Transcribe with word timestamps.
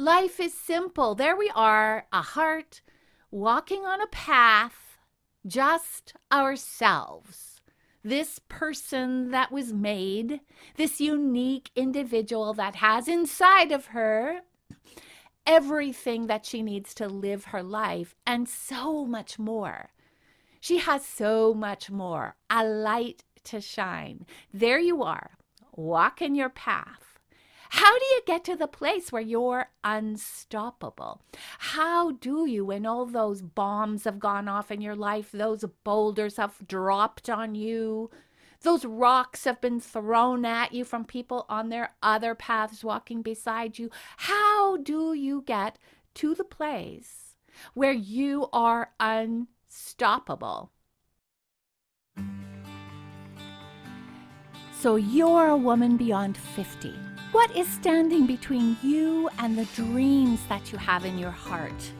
Life 0.00 0.38
is 0.38 0.54
simple. 0.54 1.16
There 1.16 1.36
we 1.36 1.50
are, 1.56 2.06
a 2.12 2.22
heart 2.22 2.82
walking 3.32 3.84
on 3.84 4.00
a 4.00 4.06
path, 4.06 4.96
just 5.44 6.14
ourselves. 6.30 7.60
This 8.04 8.38
person 8.48 9.32
that 9.32 9.50
was 9.50 9.72
made, 9.72 10.38
this 10.76 11.00
unique 11.00 11.72
individual 11.74 12.54
that 12.54 12.76
has 12.76 13.08
inside 13.08 13.72
of 13.72 13.86
her 13.86 14.42
everything 15.44 16.28
that 16.28 16.46
she 16.46 16.62
needs 16.62 16.94
to 16.94 17.08
live 17.08 17.46
her 17.46 17.62
life 17.62 18.14
and 18.24 18.48
so 18.48 19.04
much 19.04 19.36
more. 19.36 19.90
She 20.60 20.78
has 20.78 21.04
so 21.04 21.52
much 21.54 21.90
more, 21.90 22.36
a 22.48 22.64
light 22.64 23.24
to 23.44 23.60
shine. 23.60 24.26
There 24.54 24.78
you 24.78 25.02
are, 25.02 25.38
walk 25.72 26.22
in 26.22 26.36
your 26.36 26.50
path 26.50 27.07
how 27.70 27.98
do 27.98 28.04
you 28.06 28.22
get 28.26 28.44
to 28.44 28.56
the 28.56 28.66
place 28.66 29.12
where 29.12 29.22
you're 29.22 29.70
unstoppable? 29.84 31.20
How 31.58 32.12
do 32.12 32.46
you, 32.46 32.64
when 32.64 32.86
all 32.86 33.06
those 33.06 33.42
bombs 33.42 34.04
have 34.04 34.18
gone 34.18 34.48
off 34.48 34.70
in 34.70 34.80
your 34.80 34.96
life, 34.96 35.30
those 35.32 35.64
boulders 35.84 36.36
have 36.36 36.66
dropped 36.66 37.28
on 37.28 37.54
you, 37.54 38.10
those 38.62 38.84
rocks 38.84 39.44
have 39.44 39.60
been 39.60 39.80
thrown 39.80 40.44
at 40.44 40.72
you 40.72 40.84
from 40.84 41.04
people 41.04 41.46
on 41.48 41.68
their 41.68 41.94
other 42.02 42.34
paths 42.34 42.82
walking 42.82 43.22
beside 43.22 43.78
you, 43.78 43.90
how 44.16 44.76
do 44.78 45.14
you 45.14 45.42
get 45.46 45.78
to 46.14 46.34
the 46.34 46.44
place 46.44 47.36
where 47.74 47.92
you 47.92 48.48
are 48.52 48.90
unstoppable? 48.98 50.72
So 54.80 54.96
you're 54.96 55.48
a 55.48 55.56
woman 55.56 55.96
beyond 55.96 56.36
50 56.36 56.94
what 57.32 57.54
is 57.54 57.68
standing 57.68 58.26
between 58.26 58.76
you 58.82 59.28
and 59.38 59.58
the 59.58 59.66
dreams 59.76 60.40
that 60.48 60.72
you 60.72 60.78
have 60.78 61.04
in 61.04 61.18
your 61.18 61.30
heart? 61.30 61.92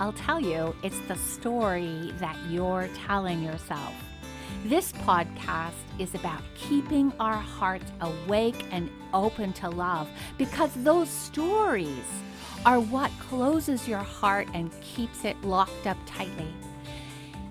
I'll 0.00 0.12
tell 0.12 0.40
you, 0.40 0.74
it's 0.82 0.98
the 1.06 1.14
story 1.14 2.12
that 2.18 2.36
you're 2.50 2.88
telling 3.06 3.44
yourself. 3.44 3.94
This 4.64 4.90
podcast 4.92 5.70
is 6.00 6.14
about 6.16 6.42
keeping 6.56 7.12
our 7.20 7.36
hearts 7.36 7.92
awake 8.00 8.64
and 8.72 8.90
open 9.14 9.52
to 9.54 9.68
love 9.68 10.08
because 10.36 10.72
those 10.74 11.08
stories 11.08 12.04
are 12.66 12.80
what 12.80 13.10
closes 13.20 13.86
your 13.86 13.98
heart 13.98 14.48
and 14.52 14.72
keeps 14.80 15.24
it 15.24 15.40
locked 15.42 15.86
up 15.86 15.98
tightly. 16.06 16.52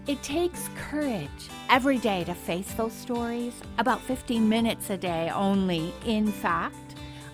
It 0.08 0.22
takes 0.22 0.70
courage 0.76 1.30
every 1.70 1.98
day 1.98 2.26
to 2.26 2.34
face 2.34 2.74
those 2.74 2.94
stories, 2.94 3.54
about 3.78 4.02
15 4.02 4.50
minutes 4.50 4.90
a 4.90 4.98
day 4.98 5.30
only, 5.34 5.94
in 6.06 6.30
fact. 6.30 6.91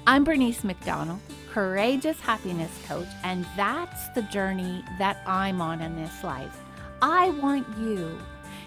I'm 0.09 0.23
Bernice 0.23 0.63
McDonald, 0.63 1.19
Courageous 1.52 2.17
Happiness 2.22 2.72
Coach, 2.88 3.09
and 3.25 3.45
that's 3.58 4.08
the 4.16 4.22
journey 4.22 4.81
that 4.97 5.22
I'm 5.27 5.59
on 5.59 5.81
in 5.81 5.97
this 5.97 6.23
life. 6.23 6.61
I 7.02 7.31
want 7.31 7.67
you 7.77 8.17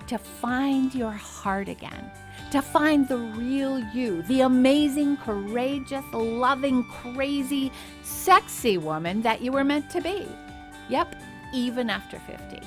to 0.09 0.19
find 0.19 0.95
your 0.95 1.13
heart 1.13 1.71
again, 1.71 2.11
to 2.51 2.61
find 2.61 3.09
the 3.09 3.17
real 3.17 3.79
you, 3.79 4.21
the 4.25 4.43
amazing, 4.43 5.17
courageous, 5.17 6.05
loving, 6.13 6.85
crazy, 6.85 7.73
sexy 8.03 8.77
woman 8.77 9.23
that 9.23 9.41
you 9.41 9.51
were 9.51 9.65
meant 9.65 9.89
to 9.93 10.03
be. 10.03 10.29
Yep, 10.91 11.23
even 11.55 11.89
after 11.89 12.19
50. 12.19 12.61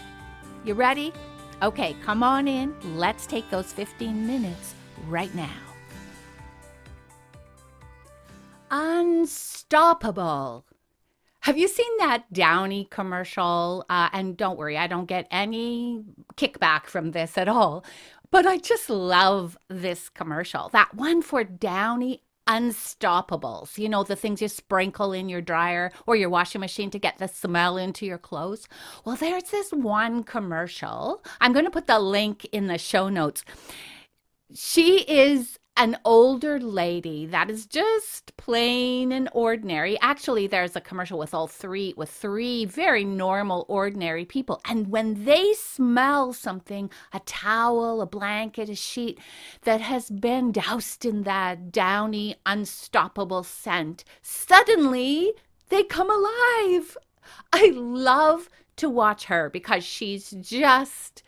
You 0.66 0.74
ready? 0.74 1.14
Okay, 1.62 1.96
come 2.04 2.24
on 2.24 2.48
in. 2.48 2.74
Let's 2.98 3.28
take 3.28 3.48
those 3.52 3.72
15 3.72 4.26
minutes 4.26 4.74
right 5.08 5.34
now. 5.36 5.73
Unstoppable. 8.74 10.66
Have 11.42 11.58
you 11.58 11.68
seen 11.68 11.98
that 12.00 12.34
Downy 12.34 12.88
commercial? 12.90 13.86
Uh, 13.88 14.10
and 14.12 14.36
don't 14.36 14.58
worry, 14.58 14.78
I 14.78 14.88
don't 14.88 15.06
get 15.06 15.28
any 15.30 16.04
kickback 16.36 16.88
from 16.88 17.12
this 17.12 17.38
at 17.38 17.48
all. 17.48 17.86
But 18.32 18.48
I 18.48 18.58
just 18.58 18.90
love 18.90 19.58
this 19.68 20.10
commercial. 20.10 20.70
That 20.70 20.96
one 20.96 21.22
for 21.22 21.44
Downy 21.44 22.24
unstoppables. 22.48 23.78
You 23.78 23.90
know, 23.90 24.04
the 24.04 24.16
things 24.16 24.42
you 24.42 24.48
sprinkle 24.48 25.14
in 25.14 25.30
your 25.30 25.42
dryer 25.42 25.92
or 26.08 26.16
your 26.16 26.30
washing 26.30 26.62
machine 26.62 26.90
to 26.92 27.00
get 27.00 27.20
the 27.20 27.28
smell 27.28 27.78
into 27.78 28.08
your 28.08 28.18
clothes. 28.18 28.68
Well, 29.06 29.16
there's 29.16 29.52
this 29.52 29.70
one 29.72 30.24
commercial. 30.24 31.24
I'm 31.40 31.54
going 31.54 31.66
to 31.66 31.72
put 31.72 31.86
the 31.86 32.00
link 32.00 32.46
in 32.46 32.66
the 32.68 32.80
show 32.80 33.08
notes. 33.08 33.46
She 34.56 35.02
is 35.02 35.60
an 35.76 35.98
older 36.06 36.60
lady 36.60 37.26
that 37.26 37.50
is 37.50 37.66
just 37.66 38.36
plain 38.38 39.12
and 39.12 39.28
ordinary. 39.34 40.00
Actually, 40.02 40.46
there's 40.46 40.76
a 40.76 40.82
commercial 40.82 41.18
with 41.18 41.34
all 41.34 41.48
three, 41.48 41.94
with 41.98 42.10
three 42.10 42.66
very 42.66 43.04
normal, 43.04 43.66
ordinary 43.68 44.24
people. 44.24 44.62
And 44.66 44.90
when 44.90 45.26
they 45.26 45.54
smell 45.54 46.32
something, 46.32 46.92
a 47.12 47.20
towel, 47.22 48.02
a 48.02 48.06
blanket, 48.06 48.70
a 48.70 48.76
sheet 48.76 49.20
that 49.64 49.82
has 49.82 50.12
been 50.12 50.52
doused 50.52 51.06
in 51.06 51.24
that 51.24 51.72
downy, 51.72 52.36
unstoppable 52.46 53.44
scent, 53.44 54.04
suddenly 54.22 55.34
they 55.70 55.84
come 55.84 56.12
alive. 56.12 56.98
I 57.52 57.72
love 57.74 58.48
to 58.76 58.90
watch 58.90 59.26
her 59.26 59.50
because 59.50 59.84
she's 59.84 60.32
just 60.32 61.24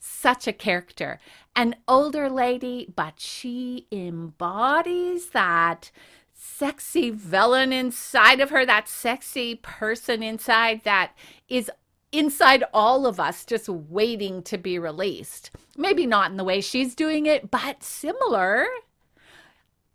such 0.00 0.48
a 0.48 0.52
character 0.52 1.20
an 1.56 1.76
older 1.88 2.30
lady, 2.30 2.92
but 2.94 3.18
she 3.18 3.86
embodies 3.90 5.30
that 5.30 5.90
sexy 6.32 7.10
villain 7.10 7.72
inside 7.72 8.40
of 8.40 8.50
her, 8.50 8.64
that 8.64 8.88
sexy 8.88 9.56
person 9.56 10.22
inside 10.22 10.82
that 10.84 11.12
is 11.48 11.70
inside 12.12 12.64
all 12.72 13.06
of 13.06 13.20
us 13.20 13.44
just 13.44 13.68
waiting 13.68 14.42
to 14.42 14.58
be 14.58 14.78
released. 14.78 15.50
Maybe 15.76 16.06
not 16.06 16.30
in 16.30 16.36
the 16.36 16.44
way 16.44 16.60
she's 16.60 16.94
doing 16.94 17.26
it, 17.26 17.50
but 17.50 17.82
similar. 17.82 18.66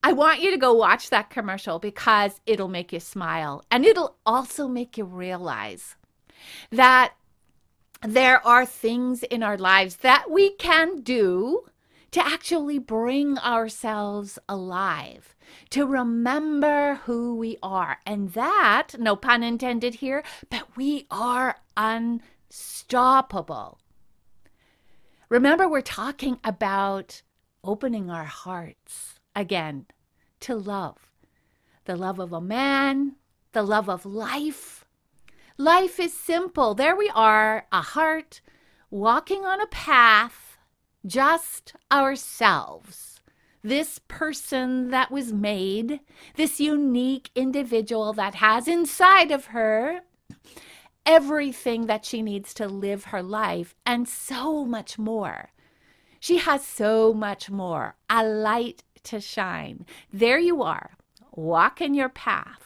I 0.04 0.14
want 0.14 0.40
you 0.40 0.52
to 0.52 0.58
go 0.58 0.72
watch 0.74 1.10
that 1.10 1.32
commercial 1.32 1.80
because 1.80 2.40
it'll 2.46 2.68
make 2.68 2.94
you 2.94 3.00
smile 3.00 3.64
and 3.72 3.84
it'll 3.84 4.18
also 4.26 4.68
make 4.68 4.98
you 4.98 5.04
realize 5.04 5.96
that 6.72 7.16
there 8.02 8.46
are 8.46 8.66
things 8.66 9.24
in 9.24 9.44
our 9.44 9.58
lives 9.58 9.98
that 9.98 10.30
we 10.30 10.52
can 10.52 11.02
do 11.02 11.66
to 12.12 12.26
actually 12.26 12.80
bring 12.80 13.38
ourselves 13.40 14.40
alive, 14.48 15.36
to 15.70 15.86
remember 15.86 16.96
who 17.04 17.36
we 17.36 17.58
are. 17.62 18.00
And 18.06 18.32
that, 18.34 18.96
no 18.98 19.16
pun 19.16 19.44
intended 19.44 19.96
here, 19.96 20.24
but 20.50 20.78
we 20.78 21.08
are 21.12 21.58
unstoppable. 21.76 23.80
Remember, 25.28 25.68
we're 25.68 25.82
talking 25.82 26.40
about 26.44 27.22
opening 27.64 28.10
our 28.10 28.24
hearts 28.24 29.20
again 29.36 29.88
to 30.40 30.56
love 30.56 31.12
the 31.86 31.96
love 31.96 32.20
of 32.20 32.34
a 32.34 32.42
man, 32.42 33.16
the 33.52 33.64
love 33.64 33.90
of 33.90 34.06
life, 34.06 34.85
Life 35.58 36.02
is 36.02 36.12
simple. 36.12 36.76
There 36.76 36.98
we 36.98 37.10
are, 37.16 37.66
a 37.72 37.82
heart 37.82 38.42
walking 38.92 39.46
on 39.46 39.62
a 39.62 39.68
path, 39.68 40.58
just 41.06 41.76
ourselves. 41.90 43.22
This 43.64 44.02
person 44.10 44.90
that 44.90 45.12
was 45.12 45.32
made, 45.32 46.02
this 46.36 46.60
unique 46.60 47.30
individual 47.36 48.12
that 48.14 48.36
has 48.36 48.68
inside 48.68 49.32
of 49.32 49.46
her 49.48 50.02
everything 51.06 51.86
that 51.86 52.04
she 52.04 52.22
needs 52.22 52.54
to 52.56 52.68
live 52.68 53.06
her 53.06 53.24
life 53.24 53.76
and 53.86 54.10
so 54.10 54.66
much 54.66 54.98
more. 54.98 55.52
She 56.20 56.40
has 56.40 56.66
so 56.66 57.14
much 57.14 57.50
more, 57.50 57.96
a 58.10 58.26
light 58.26 58.84
to 59.04 59.22
shine. 59.22 59.86
There 60.12 60.40
you 60.40 60.64
are, 60.64 60.98
walk 61.32 61.80
in 61.80 61.94
your 61.94 62.10
path 62.10 62.65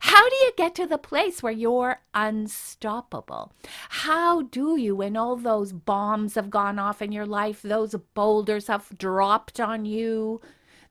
how 0.00 0.28
do 0.28 0.36
you 0.36 0.52
get 0.56 0.74
to 0.76 0.86
the 0.86 0.98
place 0.98 1.42
where 1.42 1.52
you're 1.52 2.00
unstoppable? 2.14 3.52
How 3.88 4.42
do 4.42 4.76
you, 4.76 4.96
when 4.96 5.16
all 5.16 5.36
those 5.36 5.72
bombs 5.72 6.34
have 6.34 6.50
gone 6.50 6.78
off 6.78 7.00
in 7.02 7.12
your 7.12 7.26
life, 7.26 7.62
those 7.62 7.94
boulders 8.14 8.66
have 8.66 8.96
dropped 8.98 9.60
on 9.60 9.84
you, 9.84 10.40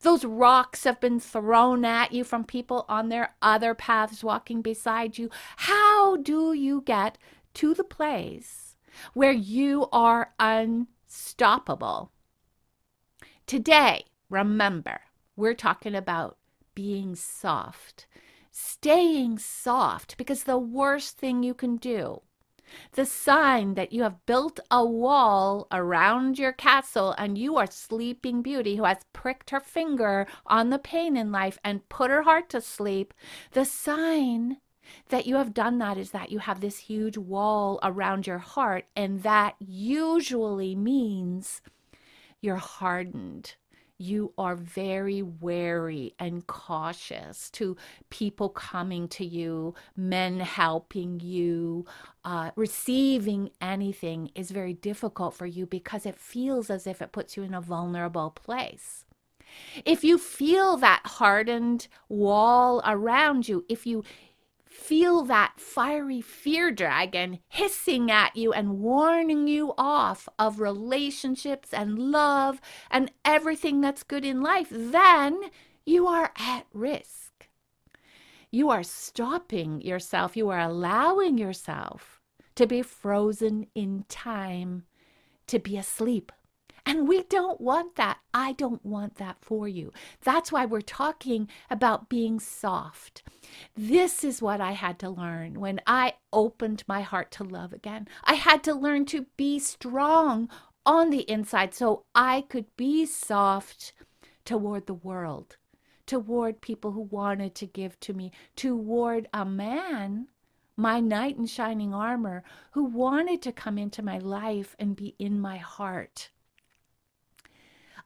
those 0.02 0.26
rocks 0.26 0.84
have 0.84 1.00
been 1.00 1.20
thrown 1.20 1.86
at 1.86 2.12
you 2.12 2.24
from 2.24 2.44
people 2.44 2.86
on 2.88 3.10
their 3.10 3.36
other 3.42 3.74
paths 3.74 4.24
walking 4.24 4.62
beside 4.62 5.18
you, 5.18 5.30
how 5.58 6.18
do 6.18 6.54
you 6.54 6.82
get 6.82 7.18
to 7.56 7.74
the 7.74 7.84
place 7.84 8.76
where 9.14 9.32
you 9.32 9.88
are 9.92 10.34
unstoppable? 10.40 12.12
Today, 13.48 14.06
remember, 14.30 15.02
we're 15.36 15.54
talking 15.54 15.96
about 15.96 16.38
being 16.74 17.16
soft 17.16 18.08
staying 18.56 19.38
soft 19.38 20.18
because 20.18 20.44
the 20.44 20.58
worst 20.58 21.18
thing 21.18 21.44
you 21.44 21.54
can 21.54 21.76
do 21.78 22.22
the 22.94 23.06
sign 23.06 23.76
that 23.76 23.94
you 23.94 24.02
have 24.02 24.26
built 24.26 24.60
a 24.72 24.84
wall 24.84 25.68
around 25.72 26.40
your 26.40 26.52
castle 26.52 27.14
and 27.18 27.38
you 27.38 27.58
are 27.58 27.68
sleeping 27.70 28.42
beauty 28.42 28.76
who 28.76 28.84
has 28.84 29.06
pricked 29.14 29.52
her 29.52 29.60
finger 29.60 30.26
on 30.48 30.72
the 30.72 30.80
pain 30.80 31.16
in 31.16 31.32
life 31.32 31.60
and 31.64 31.88
put 31.90 32.10
her 32.10 32.24
heart 32.24 32.50
to 32.50 32.60
sleep 32.60 33.14
the 33.52 33.64
sign 33.64 34.58
that 35.10 35.26
you 35.26 35.36
have 35.36 35.54
done 35.54 35.78
that 35.80 35.98
is 35.98 36.12
that 36.12 36.32
you 36.32 36.40
have 36.40 36.62
this 36.62 36.78
huge 36.78 37.18
wall 37.18 37.80
around 37.84 38.28
your 38.28 38.38
heart, 38.38 38.86
and 38.96 39.24
that 39.24 39.56
usually 39.60 40.76
means 40.76 41.62
you're 42.42 42.56
hardened. 42.56 43.56
You 43.98 44.34
are 44.38 44.56
very 44.56 45.22
wary 45.22 46.14
and 46.20 46.46
cautious 46.48 47.50
to 47.52 47.78
people 48.10 48.50
coming 48.50 49.08
to 49.10 49.26
you, 49.26 49.74
men 49.96 50.42
helping 50.42 51.22
you, 51.22 51.86
uh, 52.26 52.52
receiving 52.56 53.52
anything 53.62 54.32
is 54.36 54.52
very 54.52 54.74
difficult 54.74 55.34
for 55.34 55.46
you 55.46 55.66
because 55.66 56.06
it 56.06 56.20
feels 56.20 56.70
as 56.70 56.86
if 56.86 57.02
it 57.02 57.14
puts 57.14 57.38
you 57.38 57.44
in 57.44 57.54
a 57.54 57.62
vulnerable 57.62 58.32
place. 58.32 59.06
If 59.86 60.04
you 60.04 60.18
feel 60.18 60.76
that 60.78 61.02
hardened 61.06 61.88
wall 62.10 62.82
around 62.86 63.48
you, 63.48 63.64
if 63.70 63.86
you 63.86 64.04
feel 64.76 65.24
that 65.24 65.54
fiery 65.58 66.22
fear 66.22 66.72
dragon 66.72 67.40
hissing 67.48 68.12
at 68.12 68.36
you 68.36 68.54
and 68.54 68.80
warning 68.80 69.48
you 69.48 69.74
off 69.78 70.28
of 70.38 70.60
relationships 70.60 71.74
and 71.74 71.98
love 71.98 72.62
and 72.92 73.12
everything 73.24 73.82
that's 73.82 74.04
good 74.04 74.26
in 74.26 74.42
life, 74.42 74.68
then 74.70 75.40
you 75.86 76.08
are 76.08 76.32
at 76.38 76.66
risk. 76.74 77.48
You 78.52 78.70
are 78.70 78.84
stopping 78.84 79.82
yourself, 79.82 80.38
you 80.38 80.50
are 80.50 80.60
allowing 80.60 81.38
yourself 81.38 82.22
to 82.56 82.68
be 82.68 82.82
frozen 82.82 83.68
in 83.76 84.06
time, 84.08 84.84
to 85.48 85.60
be 85.60 85.78
asleep 85.78 86.32
and 86.86 87.08
we 87.08 87.24
don't 87.24 87.60
want 87.60 87.96
that. 87.96 88.20
I 88.34 88.54
don't 88.54 88.86
want 88.86 89.16
that 89.16 89.38
for 89.42 89.68
you. 89.68 89.92
That's 90.24 90.52
why 90.52 90.66
we're 90.66 90.82
talking 90.82 91.50
about 91.70 92.10
being 92.10 92.40
soft. 92.40 93.24
This 93.76 94.24
is 94.24 94.42
what 94.42 94.62
I 94.62 94.74
had 94.74 95.00
to 95.00 95.10
learn 95.10 95.60
when 95.60 95.82
I 95.88 96.14
opened 96.32 96.84
my 96.88 97.02
heart 97.02 97.32
to 97.32 97.44
love 97.44 97.74
again. 97.74 98.08
I 98.24 98.36
had 98.36 98.64
to 98.66 98.76
learn 98.76 99.06
to 99.06 99.26
be 99.36 99.58
strong 99.60 100.50
on 100.86 101.10
the 101.10 101.30
inside 101.30 101.74
so 101.74 102.06
I 102.14 102.42
could 102.42 102.68
be 102.78 103.06
soft 103.06 103.94
toward 104.44 104.86
the 104.86 104.94
world, 104.94 105.58
toward 106.06 106.62
people 106.62 106.92
who 106.92 107.02
wanted 107.02 107.56
to 107.56 107.66
give 107.66 108.00
to 108.02 108.14
me, 108.14 108.32
toward 108.56 109.28
a 109.34 109.44
man 109.46 110.28
my 110.78 111.00
knight 111.00 111.38
in 111.38 111.46
shining 111.46 111.94
armor, 111.94 112.44
who 112.72 112.84
wanted 112.84 113.42
to 113.42 113.52
come 113.52 113.78
into 113.78 114.04
my 114.04 114.18
life 114.18 114.76
and 114.78 114.96
be 114.96 115.16
in 115.18 115.40
my 115.40 115.56
heart. 115.58 116.30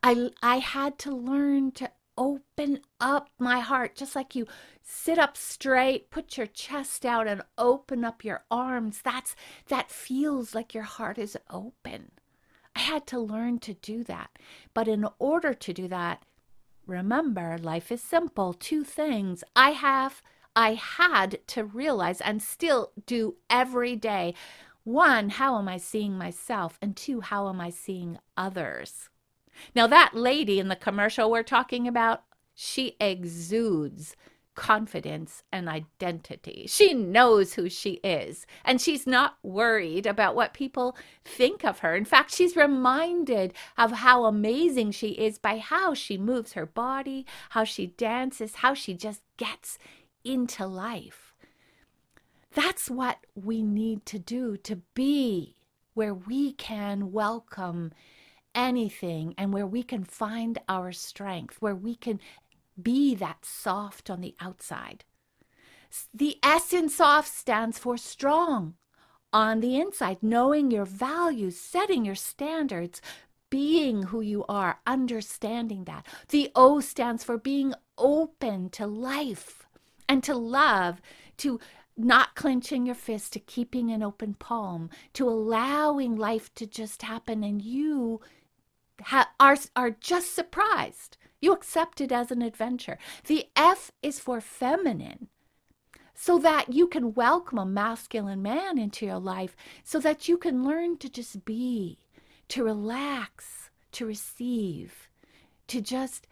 I, 0.01 0.29
I 0.41 0.59
had 0.59 0.97
to 0.99 1.15
learn 1.15 1.71
to 1.73 1.91
open 2.17 2.81
up 2.99 3.29
my 3.39 3.59
heart, 3.59 3.95
just 3.95 4.15
like 4.15 4.35
you 4.35 4.45
sit 4.83 5.17
up 5.17 5.37
straight, 5.37 6.09
put 6.09 6.37
your 6.37 6.47
chest 6.47 7.05
out 7.05 7.27
and 7.27 7.41
open 7.57 8.03
up 8.03 8.23
your 8.23 8.43
arms. 8.51 9.01
That's 9.03 9.35
that 9.67 9.89
feels 9.89 10.53
like 10.53 10.73
your 10.73 10.83
heart 10.83 11.17
is 11.17 11.37
open. 11.49 12.11
I 12.75 12.79
had 12.79 13.07
to 13.07 13.19
learn 13.19 13.59
to 13.59 13.73
do 13.73 14.03
that. 14.05 14.37
But 14.73 14.87
in 14.87 15.05
order 15.17 15.53
to 15.53 15.73
do 15.73 15.87
that, 15.87 16.23
remember, 16.85 17.57
life 17.57 17.91
is 17.91 18.01
simple. 18.01 18.53
Two 18.53 18.83
things 18.83 19.43
I 19.55 19.71
have 19.71 20.21
I 20.55 20.73
had 20.73 21.39
to 21.47 21.63
realize 21.63 22.21
and 22.21 22.41
still 22.41 22.91
do 23.05 23.35
every 23.49 23.95
day. 23.95 24.33
One, 24.83 25.29
how 25.29 25.57
am 25.57 25.67
I 25.67 25.77
seeing 25.77 26.17
myself? 26.17 26.77
And 26.81 26.95
two, 26.95 27.21
how 27.21 27.49
am 27.49 27.61
I 27.61 27.69
seeing 27.69 28.17
others? 28.35 29.08
Now, 29.75 29.87
that 29.87 30.15
lady 30.15 30.59
in 30.59 30.67
the 30.67 30.75
commercial 30.75 31.29
we're 31.29 31.43
talking 31.43 31.87
about, 31.87 32.23
she 32.53 32.95
exudes 32.99 34.15
confidence 34.55 35.43
and 35.53 35.69
identity. 35.69 36.65
She 36.67 36.93
knows 36.93 37.53
who 37.53 37.69
she 37.69 37.91
is, 38.03 38.45
and 38.65 38.81
she's 38.81 39.07
not 39.07 39.37
worried 39.41 40.05
about 40.05 40.35
what 40.35 40.53
people 40.53 40.97
think 41.23 41.63
of 41.63 41.79
her. 41.79 41.95
In 41.95 42.03
fact, 42.03 42.33
she's 42.33 42.57
reminded 42.57 43.53
of 43.77 43.91
how 43.91 44.25
amazing 44.25 44.91
she 44.91 45.11
is 45.11 45.37
by 45.37 45.59
how 45.59 45.93
she 45.93 46.17
moves 46.17 46.53
her 46.53 46.65
body, 46.65 47.25
how 47.51 47.63
she 47.63 47.87
dances, 47.87 48.55
how 48.55 48.73
she 48.73 48.93
just 48.93 49.21
gets 49.37 49.77
into 50.25 50.65
life. 50.65 51.33
That's 52.53 52.89
what 52.89 53.19
we 53.35 53.61
need 53.61 54.05
to 54.07 54.19
do 54.19 54.57
to 54.57 54.81
be 54.93 55.55
where 55.93 56.13
we 56.13 56.51
can 56.53 57.13
welcome 57.13 57.93
anything 58.59 59.33
and 59.37 59.53
where 59.53 59.65
we 59.65 59.83
can 59.83 60.03
find 60.03 60.59
our 60.67 60.91
strength, 60.91 61.55
where 61.61 61.75
we 61.75 61.95
can 61.95 62.19
be 62.81 63.15
that 63.15 63.45
soft 63.45 64.09
on 64.09 64.19
the 64.19 64.35
outside. 64.39 65.05
The 66.13 66.37
S 66.43 66.73
in 66.73 66.89
soft 66.89 67.29
stands 67.29 67.79
for 67.79 67.97
strong 67.97 68.75
on 69.31 69.61
the 69.61 69.79
inside, 69.79 70.17
knowing 70.21 70.71
your 70.71 70.85
values, 70.85 71.59
setting 71.59 72.03
your 72.03 72.15
standards, 72.15 73.01
being 73.49 74.03
who 74.03 74.21
you 74.21 74.45
are, 74.47 74.79
understanding 74.85 75.85
that. 75.85 76.05
The 76.27 76.51
O 76.55 76.79
stands 76.81 77.23
for 77.23 77.37
being 77.37 77.73
open 77.97 78.69
to 78.71 78.85
life 78.85 79.67
and 80.07 80.23
to 80.23 80.35
love, 80.35 81.01
to 81.37 81.59
not 81.97 82.35
clenching 82.35 82.85
your 82.85 82.95
fist, 82.95 83.33
to 83.33 83.39
keeping 83.39 83.89
an 83.91 84.03
open 84.03 84.33
palm, 84.35 84.89
to 85.13 85.27
allowing 85.27 86.15
life 86.15 86.53
to 86.55 86.67
just 86.67 87.01
happen 87.01 87.43
and 87.43 87.61
you 87.61 88.21
ha- 89.01 89.31
are, 89.39 89.57
are 89.75 89.91
just 89.91 90.35
surprised. 90.35 91.17
You 91.41 91.53
accept 91.53 92.01
it 92.01 92.11
as 92.11 92.31
an 92.31 92.41
adventure. 92.41 92.97
The 93.25 93.45
F 93.55 93.91
is 94.01 94.19
for 94.19 94.41
feminine, 94.41 95.29
so 96.13 96.37
that 96.39 96.73
you 96.73 96.87
can 96.87 97.13
welcome 97.13 97.57
a 97.57 97.65
masculine 97.65 98.41
man 98.41 98.77
into 98.77 99.05
your 99.05 99.19
life, 99.19 99.55
so 99.83 99.99
that 99.99 100.27
you 100.27 100.37
can 100.37 100.63
learn 100.63 100.97
to 100.97 101.09
just 101.09 101.45
be, 101.45 101.97
to 102.49 102.63
relax, 102.63 103.69
to 103.93 104.05
receive, 104.05 105.09
to 105.67 105.79
just 105.81 106.27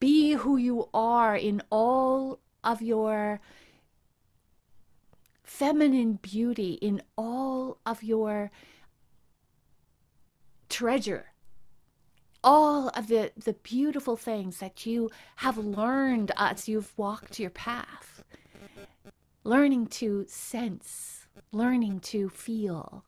be 0.00 0.32
who 0.32 0.56
you 0.56 0.88
are 0.94 1.36
in 1.36 1.60
all 1.70 2.38
of 2.64 2.80
your 2.80 3.40
feminine 5.42 6.14
beauty, 6.14 6.74
in 6.74 7.02
all 7.16 7.78
of 7.84 8.02
your 8.02 8.50
treasure 10.68 11.27
all 12.42 12.88
of 12.90 13.08
the, 13.08 13.32
the 13.36 13.54
beautiful 13.54 14.16
things 14.16 14.58
that 14.58 14.86
you 14.86 15.10
have 15.36 15.58
learned 15.58 16.32
as 16.36 16.68
you've 16.68 16.96
walked 16.96 17.40
your 17.40 17.50
path. 17.50 18.22
Learning 19.44 19.86
to 19.86 20.24
sense, 20.28 21.26
learning 21.52 22.00
to 22.00 22.28
feel, 22.28 23.04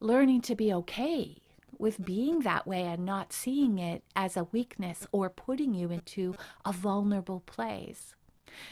learning 0.00 0.40
to 0.42 0.54
be 0.54 0.72
okay 0.72 1.36
with 1.78 2.04
being 2.04 2.40
that 2.40 2.66
way 2.66 2.82
and 2.82 3.04
not 3.04 3.32
seeing 3.32 3.78
it 3.78 4.02
as 4.16 4.36
a 4.36 4.44
weakness 4.44 5.06
or 5.12 5.30
putting 5.30 5.74
you 5.74 5.90
into 5.90 6.34
a 6.64 6.72
vulnerable 6.72 7.40
place. 7.40 8.14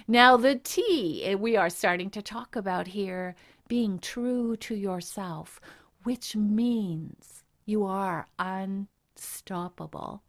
Now, 0.09 0.37
the 0.37 0.57
T 0.57 1.23
eh, 1.25 1.35
we 1.35 1.57
are 1.57 1.71
starting 1.71 2.11
to 2.11 2.23
talk 2.23 2.57
about 2.57 2.88
here 2.88 3.35
being 3.69 3.99
true 3.99 4.57
to 4.57 4.75
yourself, 4.75 5.61
which 6.02 6.35
means 6.35 7.45
you 7.64 7.85
are 7.85 8.26
un 8.38 8.88
unstoppable. 9.16 10.23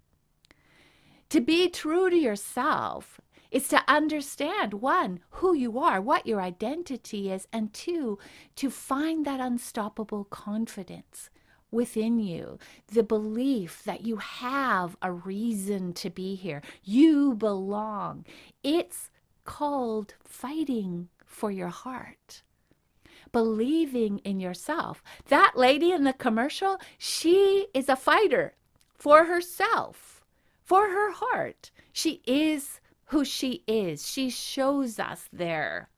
To 1.29 1.41
be 1.41 1.70
true 1.70 2.10
to 2.10 2.15
yourself 2.15 3.20
is 3.51 3.67
to 3.70 3.84
understand 3.88 4.74
one, 4.75 5.20
who 5.32 5.53
you 5.53 5.79
are, 5.79 6.01
what 6.01 6.25
your 6.25 6.41
identity 6.41 7.32
is, 7.32 7.48
and 7.51 7.74
two, 7.74 8.17
to 8.56 8.70
find 8.70 9.25
that 9.25 9.39
unstoppable 9.39 10.25
confidence 10.25 11.29
within 11.70 12.20
you, 12.20 12.58
the 12.88 13.03
belief 13.03 13.84
that 13.84 14.06
you 14.06 14.17
have 14.17 14.96
a 15.01 15.12
reason 15.12 15.94
to 15.94 16.10
be 16.10 16.36
here. 16.36 16.62
You 16.84 17.36
belong. 17.36 18.25
It's 18.63 19.10
called 19.44 20.13
fighting 20.24 21.10
for 21.25 21.51
your 21.51 21.70
heart 21.70 22.44
believing 23.32 24.20
in 24.20 24.39
yourself. 24.39 25.03
That 25.27 25.53
lady 25.56 25.91
in 25.91 26.03
the 26.03 26.13
commercial, 26.13 26.79
she 26.98 27.67
is 27.74 27.89
a 27.89 27.96
fighter 27.96 28.53
for 28.98 29.25
herself, 29.25 30.25
for 30.63 30.89
her 30.89 31.12
heart. 31.12 31.72
She 31.94 32.22
is 32.25 32.80
who 33.06 33.24
she 33.24 33.63
is. 33.68 34.10
She 34.10 34.30
shows 34.30 35.00
us 35.00 35.30
there 35.32 35.89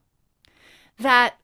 that 1.00 1.36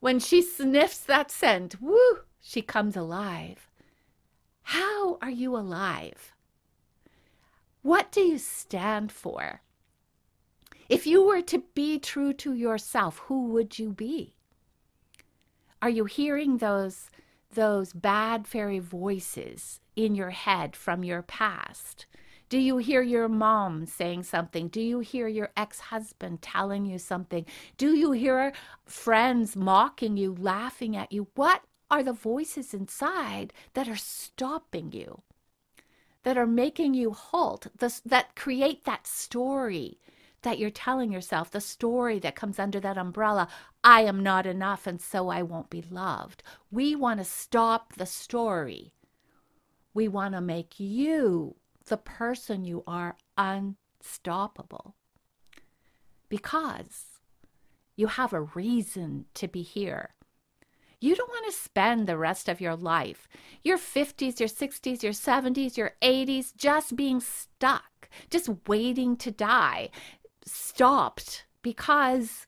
when 0.00 0.18
she 0.18 0.42
sniffs 0.42 0.98
that 1.00 1.30
scent, 1.30 1.80
woo, 1.80 2.20
she 2.40 2.62
comes 2.62 2.96
alive. 2.96 3.68
How 4.62 5.18
are 5.20 5.30
you 5.30 5.56
alive? 5.56 6.32
What 7.82 8.10
do 8.10 8.20
you 8.20 8.38
stand 8.38 9.12
for? 9.12 9.62
If 10.88 11.06
you 11.06 11.22
were 11.24 11.42
to 11.42 11.62
be 11.74 11.98
true 11.98 12.32
to 12.34 12.54
yourself, 12.54 13.18
who 13.26 13.48
would 13.48 13.78
you 13.78 13.90
be? 13.90 14.34
Are 15.82 15.90
you 15.90 16.06
hearing 16.06 16.58
those 16.58 17.10
those 17.54 17.92
bad 17.92 18.46
fairy 18.46 18.78
voices 18.78 19.80
in 19.96 20.14
your 20.14 20.30
head 20.30 20.76
from 20.76 21.04
your 21.04 21.22
past? 21.22 22.06
Do 22.48 22.58
you 22.58 22.78
hear 22.78 23.02
your 23.02 23.28
mom 23.28 23.84
saying 23.84 24.22
something? 24.22 24.68
Do 24.68 24.80
you 24.80 25.00
hear 25.00 25.28
your 25.28 25.50
ex 25.56 25.80
husband 25.80 26.40
telling 26.40 26.86
you 26.86 26.98
something? 26.98 27.44
Do 27.76 27.94
you 27.94 28.12
hear 28.12 28.52
friends 28.86 29.54
mocking 29.54 30.16
you, 30.16 30.34
laughing 30.38 30.96
at 30.96 31.12
you? 31.12 31.28
What 31.34 31.62
are 31.90 32.02
the 32.02 32.12
voices 32.14 32.72
inside 32.72 33.52
that 33.74 33.88
are 33.88 33.96
stopping 33.96 34.92
you, 34.92 35.22
that 36.22 36.38
are 36.38 36.46
making 36.46 36.94
you 36.94 37.12
halt, 37.12 37.66
that 37.78 38.34
create 38.34 38.84
that 38.84 39.06
story 39.06 39.98
that 40.42 40.58
you're 40.58 40.70
telling 40.70 41.12
yourself, 41.12 41.50
the 41.50 41.60
story 41.60 42.18
that 42.20 42.36
comes 42.36 42.58
under 42.58 42.80
that 42.80 42.98
umbrella 42.98 43.48
I 43.82 44.02
am 44.02 44.22
not 44.22 44.46
enough 44.46 44.86
and 44.86 45.00
so 45.00 45.28
I 45.28 45.42
won't 45.42 45.70
be 45.70 45.82
loved. 45.82 46.42
We 46.70 46.94
want 46.94 47.20
to 47.20 47.24
stop 47.24 47.94
the 47.94 48.06
story. 48.06 48.94
We 49.94 50.08
want 50.08 50.34
to 50.34 50.40
make 50.40 50.78
you, 50.78 51.56
the 51.86 51.96
person 51.96 52.64
you 52.64 52.84
are, 52.86 53.16
unstoppable. 53.36 54.94
Because 56.28 57.20
you 57.96 58.06
have 58.06 58.32
a 58.32 58.42
reason 58.42 59.24
to 59.34 59.48
be 59.48 59.62
here. 59.62 60.14
You 61.00 61.14
don't 61.14 61.30
want 61.30 61.46
to 61.46 61.60
spend 61.60 62.06
the 62.06 62.18
rest 62.18 62.48
of 62.48 62.60
your 62.60 62.74
life, 62.74 63.28
your 63.62 63.78
50s, 63.78 64.40
your 64.40 64.48
60s, 64.48 65.02
your 65.02 65.12
70s, 65.12 65.76
your 65.76 65.92
80s, 66.02 66.56
just 66.56 66.96
being 66.96 67.20
stuck, 67.20 68.08
just 68.30 68.50
waiting 68.66 69.16
to 69.18 69.30
die, 69.30 69.90
stopped 70.52 71.44
because 71.62 72.46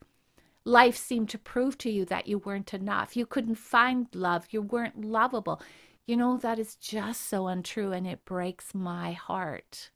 life 0.65 0.97
seemed 0.97 1.29
to 1.31 1.39
prove 1.39 1.79
to 1.79 1.91
you 1.91 2.05
that 2.07 2.27
you 2.27 2.39
weren't 2.39 2.75
enough. 2.75 3.17
You 3.17 3.27
couldn't 3.27 3.57
find 3.57 4.07
love. 4.15 4.47
You 4.51 4.63
weren't 4.63 5.05
lovable. 5.05 5.61
You 6.07 6.17
know, 6.17 6.37
that 6.39 6.59
is 6.59 6.77
just 6.77 7.29
so 7.29 7.47
untrue 7.47 7.93
and 7.93 8.07
it 8.07 8.25
breaks 8.25 8.75
my 8.75 9.13
heart. 9.13 9.91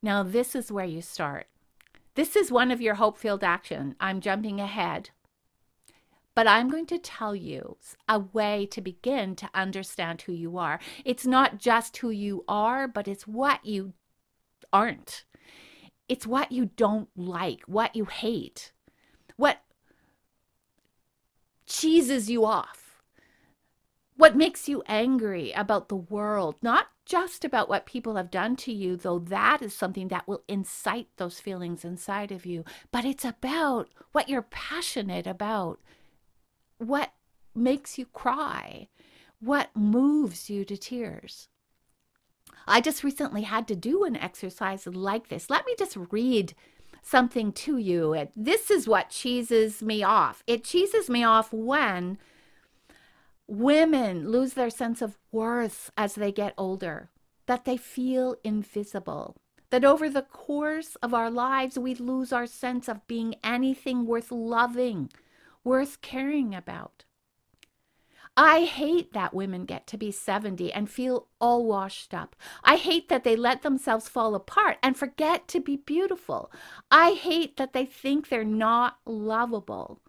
Now, 0.00 0.22
this 0.22 0.54
is 0.54 0.72
where 0.72 0.84
you 0.84 1.02
start. 1.02 1.48
This 2.14 2.34
is 2.34 2.50
one 2.50 2.70
of 2.70 2.80
your 2.80 2.94
hope 2.94 3.18
filled 3.18 3.44
action. 3.44 3.94
I'm 4.00 4.20
jumping 4.20 4.60
ahead. 4.60 5.10
But 6.34 6.46
I'm 6.46 6.68
going 6.68 6.86
to 6.86 6.98
tell 6.98 7.34
you 7.34 7.78
a 8.08 8.20
way 8.20 8.66
to 8.70 8.80
begin 8.80 9.34
to 9.36 9.50
understand 9.54 10.22
who 10.22 10.32
you 10.32 10.56
are. 10.56 10.78
It's 11.04 11.26
not 11.26 11.58
just 11.58 11.96
who 11.96 12.10
you 12.10 12.44
are, 12.46 12.86
but 12.86 13.08
it's 13.08 13.26
what 13.26 13.64
you 13.64 13.92
aren't. 14.72 15.24
It's 16.08 16.26
what 16.26 16.52
you 16.52 16.70
don't 16.76 17.08
like, 17.16 17.62
what 17.66 17.94
you 17.94 18.06
hate, 18.06 18.72
what 19.36 19.60
cheeses 21.66 22.30
you 22.30 22.44
off, 22.44 23.02
what 24.16 24.36
makes 24.36 24.68
you 24.68 24.82
angry 24.86 25.52
about 25.52 25.88
the 25.88 25.96
world, 25.96 26.56
not 26.62 26.86
just 27.04 27.44
about 27.44 27.68
what 27.68 27.86
people 27.86 28.16
have 28.16 28.30
done 28.30 28.56
to 28.56 28.72
you, 28.72 28.96
though 28.96 29.18
that 29.18 29.62
is 29.62 29.74
something 29.74 30.08
that 30.08 30.26
will 30.26 30.42
incite 30.48 31.08
those 31.16 31.40
feelings 31.40 31.84
inside 31.84 32.32
of 32.32 32.44
you, 32.44 32.64
but 32.90 33.04
it's 33.04 33.24
about 33.24 33.88
what 34.12 34.28
you're 34.28 34.42
passionate 34.42 35.26
about 35.26 35.78
what 36.78 37.12
makes 37.54 37.98
you 37.98 38.06
cry, 38.06 38.88
what 39.40 39.70
moves 39.76 40.50
you 40.50 40.64
to 40.64 40.76
tears. 40.76 41.48
I 42.68 42.80
just 42.80 43.02
recently 43.04 43.42
had 43.42 43.66
to 43.68 43.76
do 43.76 44.04
an 44.04 44.16
exercise 44.16 44.86
like 44.86 45.28
this. 45.28 45.50
Let 45.50 45.66
me 45.66 45.74
just 45.78 45.96
read 46.10 46.54
something 47.02 47.52
to 47.52 47.78
you. 47.78 48.28
This 48.36 48.70
is 48.70 48.86
what 48.86 49.10
cheeses 49.10 49.82
me 49.82 50.02
off. 50.02 50.42
It 50.46 50.64
cheeses 50.64 51.08
me 51.08 51.24
off 51.24 51.52
when 51.52 52.18
women 53.46 54.30
lose 54.30 54.52
their 54.52 54.70
sense 54.70 55.00
of 55.00 55.18
worth 55.32 55.90
as 55.96 56.14
they 56.14 56.30
get 56.30 56.54
older, 56.58 57.10
that 57.46 57.64
they 57.64 57.76
feel 57.76 58.36
invisible, 58.44 59.36
that 59.70 59.84
over 59.84 60.10
the 60.10 60.22
course 60.22 60.96
of 60.96 61.14
our 61.14 61.30
lives, 61.30 61.78
we 61.78 61.94
lose 61.94 62.32
our 62.32 62.46
sense 62.46 62.88
of 62.88 63.06
being 63.06 63.36
anything 63.42 64.04
worth 64.04 64.30
loving 64.30 65.10
worth 65.64 66.00
caring 66.00 66.54
about. 66.54 67.04
I 68.40 68.66
hate 68.66 69.14
that 69.14 69.34
women 69.34 69.64
get 69.64 69.88
to 69.88 69.96
be 69.96 70.12
70 70.12 70.72
and 70.72 70.88
feel 70.88 71.26
all 71.40 71.66
washed 71.66 72.14
up. 72.14 72.36
I 72.62 72.76
hate 72.76 73.08
that 73.08 73.24
they 73.24 73.34
let 73.34 73.62
themselves 73.62 74.08
fall 74.08 74.36
apart 74.36 74.78
and 74.80 74.96
forget 74.96 75.48
to 75.48 75.60
be 75.60 75.74
beautiful. 75.74 76.52
I 76.88 77.14
hate 77.14 77.56
that 77.56 77.72
they 77.72 77.84
think 77.84 78.28
they're 78.28 78.44
not 78.44 78.98
lovable. 79.04 80.02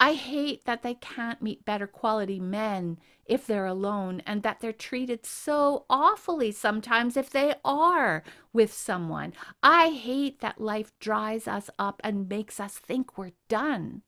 I 0.00 0.14
hate 0.14 0.64
that 0.64 0.82
they 0.82 0.94
can't 0.94 1.40
meet 1.42 1.64
better 1.64 1.86
quality 1.86 2.40
men 2.40 2.98
if 3.24 3.46
they're 3.46 3.66
alone 3.66 4.20
and 4.26 4.42
that 4.42 4.58
they're 4.58 4.72
treated 4.72 5.24
so 5.24 5.84
awfully 5.88 6.50
sometimes 6.50 7.16
if 7.16 7.30
they 7.30 7.54
are 7.64 8.24
with 8.52 8.72
someone. 8.72 9.32
I 9.62 9.90
hate 9.90 10.40
that 10.40 10.60
life 10.60 10.90
dries 10.98 11.46
us 11.46 11.70
up 11.78 12.00
and 12.02 12.28
makes 12.28 12.58
us 12.58 12.78
think 12.78 13.16
we're 13.16 13.30
done. 13.46 14.02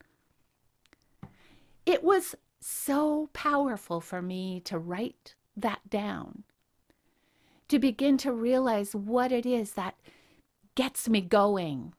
It 1.87 2.03
was 2.03 2.35
so 2.69 3.31
powerful 3.33 4.01
for 4.01 4.21
me 4.21 4.61
to 4.61 4.77
write 4.77 5.37
that 5.57 5.89
down, 5.89 6.43
to 7.69 7.79
begin 7.79 8.17
to 8.19 8.33
realize 8.33 8.93
what 8.95 9.31
it 9.31 9.47
is 9.47 9.73
that 9.73 9.95
gets 10.75 11.09
me 11.09 11.21
going, 11.21 11.95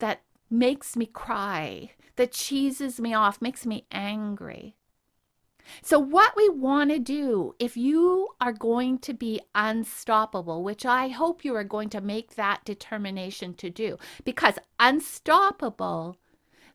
that 0.00 0.22
makes 0.50 0.96
me 0.96 1.06
cry, 1.06 1.92
that 2.16 2.32
cheeses 2.32 3.00
me 3.00 3.14
off, 3.14 3.40
makes 3.40 3.64
me 3.64 3.86
angry. 3.92 4.74
So, 5.80 6.00
what 6.00 6.36
we 6.36 6.48
want 6.48 6.90
to 6.90 6.98
do 6.98 7.54
if 7.60 7.76
you 7.76 8.30
are 8.40 8.52
going 8.52 8.98
to 9.00 9.14
be 9.14 9.40
unstoppable, 9.54 10.64
which 10.64 10.84
I 10.84 11.08
hope 11.08 11.44
you 11.44 11.54
are 11.54 11.62
going 11.62 11.90
to 11.90 12.00
make 12.00 12.34
that 12.34 12.64
determination 12.64 13.54
to 13.54 13.70
do, 13.70 13.96
because 14.24 14.58
unstoppable 14.80 16.18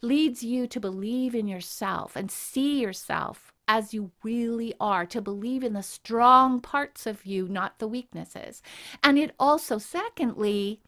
leads 0.01 0.43
you 0.43 0.67
to 0.67 0.79
believe 0.79 1.35
in 1.35 1.47
yourself 1.47 2.15
and 2.15 2.29
see 2.31 2.81
yourself 2.81 3.51
as 3.67 3.93
you 3.93 4.11
really 4.23 4.73
are, 4.79 5.05
to 5.05 5.21
believe 5.21 5.63
in 5.63 5.73
the 5.73 5.83
strong 5.83 6.61
parts 6.61 7.07
of 7.07 7.25
you, 7.25 7.47
not 7.47 7.79
the 7.79 7.87
weaknesses. 7.87 8.61
And 9.03 9.17
it 9.17 9.33
also, 9.39 9.77
secondly, 9.77 10.81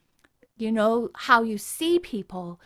you 0.56 0.70
know, 0.70 1.10
how 1.14 1.42
you 1.42 1.58
see 1.58 1.98
people, 1.98 2.60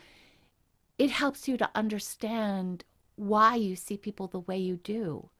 it 0.98 1.10
helps 1.10 1.48
you 1.48 1.56
to 1.56 1.70
understand 1.74 2.84
why 3.16 3.54
you 3.54 3.76
see 3.76 3.96
people 3.96 4.26
the 4.26 4.40
way 4.40 4.58
you 4.58 4.76
do. 4.76 5.30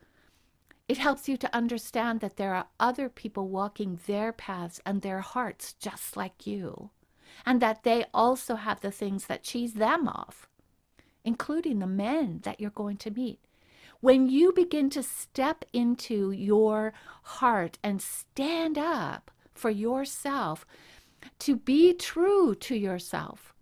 It 0.89 0.99
helps 0.99 1.29
you 1.29 1.37
to 1.39 1.55
understand 1.55 2.21
that 2.21 2.37
there 2.37 2.55
are 2.55 2.67
other 2.81 3.09
people 3.09 3.49
walking 3.49 3.99
their 4.07 4.33
paths 4.33 4.81
and 4.85 5.01
their 5.01 5.21
hearts 5.21 5.75
just 5.75 6.17
like 6.17 6.47
you, 6.47 6.91
and 7.47 7.61
that 7.61 7.83
they 7.83 8.05
also 8.13 8.57
have 8.57 8.81
the 8.81 8.91
things 8.91 9.27
that 9.27 9.43
cheese 9.43 9.75
them 9.75 10.09
off 10.09 10.49
including 11.25 11.79
the 11.79 11.87
men 11.87 12.41
that 12.45 12.61
you're 12.61 12.71
going 12.71 12.97
to 12.99 13.11
meet. 13.11 13.39
When 14.01 14.29
you 14.29 14.53
begin 14.53 14.91
to 14.91 15.03
step 15.03 15.65
into 15.73 16.33
your 16.33 16.93
heart 17.23 17.79
and 17.83 18.03
stand 18.03 18.77
up 18.77 19.31
for 19.55 19.71
yourself, 19.71 20.67
to 21.39 21.57
be 21.57 21.95
true 21.95 22.55
to 22.57 22.75
yourself, 22.75 23.55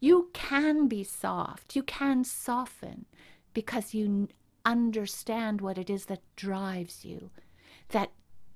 you 0.00 0.30
can 0.32 0.88
be 0.88 1.04
soft, 1.04 1.76
you 1.76 1.82
can 1.82 2.24
soften 2.24 3.04
because 3.52 3.92
you 3.92 4.28
understand 4.64 5.60
what 5.60 5.76
it 5.76 5.90
is 5.90 6.06
that 6.06 6.22
drives 6.36 7.04
you, 7.04 7.30
that 7.90 8.12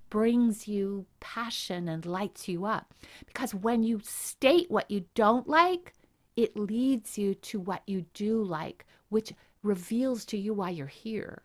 brings 0.09 0.69
you 0.69 1.07
passion 1.21 1.89
and 1.89 2.07
lights 2.07 2.49
you 2.49 2.65
up. 2.65 2.95
Because 3.27 3.55
when 3.55 3.83
you 3.83 4.01
state 4.03 4.71
what 4.71 4.91
you 4.91 5.05
don't 5.15 5.49
like, 5.49 5.93
it 6.37 6.57
leads 6.57 7.17
you 7.17 7.35
to 7.35 7.61
what 7.61 7.83
you 7.87 8.07
do 8.15 8.43
like, 8.43 8.87
which 9.09 9.33
reveals 9.63 10.25
to 10.27 10.39
you 10.39 10.53
why 10.53 10.71
you're 10.71 10.87
here. 10.87 11.43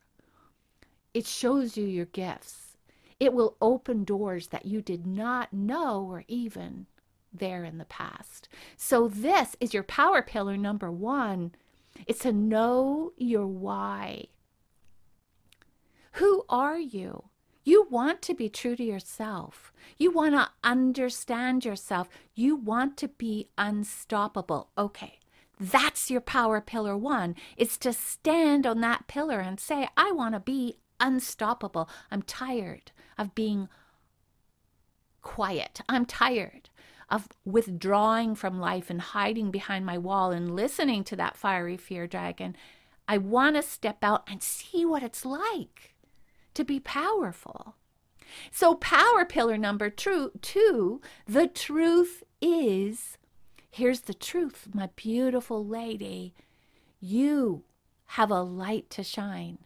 It 1.14 1.26
shows 1.26 1.78
you 1.78 1.86
your 1.86 2.06
gifts. 2.06 2.78
It 3.20 3.34
will 3.34 3.58
open 3.62 4.04
doors 4.04 4.48
that 4.48 4.66
you 4.66 4.82
did 4.82 5.06
not 5.06 5.54
know 5.54 6.04
were 6.04 6.24
even 6.28 6.86
there 7.34 7.64
in 7.64 7.78
the 7.78 7.86
past. 7.86 8.48
So, 8.78 9.08
this 9.08 9.56
is 9.60 9.74
your 9.74 9.84
power 9.84 10.22
pillar 10.22 10.58
number 10.58 10.92
one. 10.92 11.52
It's 12.08 12.20
to 12.20 12.32
know 12.32 13.14
your 13.18 13.46
why. 13.46 14.28
Who 16.14 16.44
are 16.50 16.80
you? 16.80 17.29
You 17.70 17.86
want 17.88 18.24
to 18.24 18.34
be 18.34 18.50
true 18.50 18.76
to 18.76 18.84
yourself. 18.84 19.72
You 19.96 20.10
want 20.10 20.34
to 20.34 20.50
understand 20.64 21.64
yourself. 21.64 22.10
You 22.34 22.56
want 22.56 22.98
to 22.98 23.10
be 23.10 23.50
unstoppable. 23.60 24.72
Okay, 24.76 25.20
that's 25.60 26.10
your 26.10 26.20
power 26.20 26.62
pillar 26.62 26.98
one. 26.98 27.36
It's 27.58 27.78
to 27.86 27.94
stand 27.94 28.66
on 28.66 28.82
that 28.82 29.06
pillar 29.08 29.40
and 29.40 29.60
say, 29.60 29.88
I 29.96 30.12
want 30.12 30.34
to 30.34 30.40
be 30.40 30.78
unstoppable. 31.00 31.88
I'm 32.10 32.24
tired 32.24 32.92
of 33.20 33.36
being 33.36 33.70
quiet. 35.22 35.82
I'm 35.88 36.08
tired 36.08 36.72
of 37.08 37.28
withdrawing 37.46 38.34
from 38.34 38.60
life 38.60 38.90
and 38.90 39.00
hiding 39.00 39.52
behind 39.52 39.86
my 39.86 40.00
wall 40.00 40.32
and 40.32 40.56
listening 40.56 41.04
to 41.04 41.16
that 41.18 41.38
fiery 41.38 41.78
fear 41.78 42.08
dragon. 42.08 42.56
I 43.08 43.20
want 43.20 43.58
to 43.58 43.62
step 43.62 44.04
out 44.04 44.24
and 44.28 44.42
see 44.42 44.86
what 44.86 45.04
it's 45.04 45.24
like 45.24 45.89
to 46.60 46.66
be 46.66 46.80
powerful. 46.80 47.76
So, 48.52 48.76
power 48.76 49.24
pillar 49.26 49.58
number 49.58 49.90
two, 49.90 50.32
two 50.42 51.02
the 51.26 51.48
truth 51.48 52.22
is 52.42 53.18
here's 53.72 54.02
the 54.02 54.14
truth, 54.14 54.68
my 54.74 54.90
beautiful 54.96 55.66
lady. 55.66 56.34
You 57.00 57.64
have 58.08 58.30
a 58.30 58.42
light 58.42 58.90
to 58.92 59.04
shine. 59.04 59.60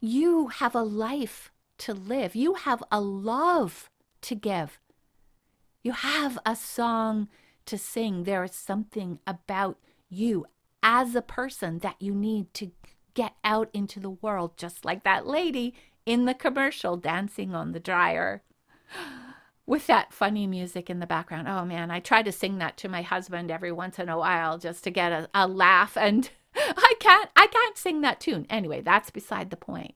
You 0.00 0.48
have 0.48 0.74
a 0.74 0.82
life 0.82 1.50
to 1.78 1.94
live. 1.94 2.36
You 2.36 2.54
have 2.54 2.82
a 2.92 3.00
love 3.00 3.90
to 4.22 4.36
give. 4.36 4.78
You 5.82 5.92
have 5.92 6.38
a 6.46 6.54
song 6.54 7.28
to 7.66 7.76
sing. 7.76 8.22
There 8.22 8.44
is 8.44 8.54
something 8.54 9.18
about 9.26 9.78
you 10.08 10.46
as 10.80 11.16
a 11.16 11.22
person 11.22 11.80
that 11.80 11.96
you 11.98 12.14
need 12.14 12.54
to 12.54 12.70
get 13.14 13.34
out 13.42 13.68
into 13.72 13.98
the 13.98 14.10
world, 14.10 14.56
just 14.56 14.84
like 14.84 15.02
that 15.02 15.26
lady 15.26 15.74
in 16.08 16.24
the 16.24 16.32
commercial 16.32 16.96
dancing 16.96 17.54
on 17.54 17.72
the 17.72 17.78
dryer 17.78 18.42
with 19.66 19.86
that 19.86 20.10
funny 20.10 20.46
music 20.46 20.88
in 20.88 21.00
the 21.00 21.06
background. 21.06 21.46
Oh 21.46 21.66
man, 21.66 21.90
I 21.90 22.00
try 22.00 22.22
to 22.22 22.32
sing 22.32 22.56
that 22.58 22.78
to 22.78 22.88
my 22.88 23.02
husband 23.02 23.50
every 23.50 23.70
once 23.70 23.98
in 23.98 24.08
a 24.08 24.16
while 24.16 24.56
just 24.56 24.82
to 24.84 24.90
get 24.90 25.12
a, 25.12 25.28
a 25.34 25.46
laugh 25.46 25.98
and 25.98 26.30
I 26.56 26.94
can't 26.98 27.28
I 27.36 27.46
can't 27.46 27.76
sing 27.76 28.00
that 28.00 28.20
tune. 28.20 28.46
Anyway, 28.48 28.80
that's 28.80 29.10
beside 29.10 29.50
the 29.50 29.56
point. 29.56 29.94